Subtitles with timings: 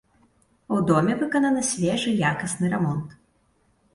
[0.77, 3.07] У доме выкананы свежы якасны рамонт.